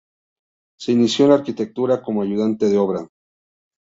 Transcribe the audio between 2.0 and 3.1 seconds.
como ayudante de obra.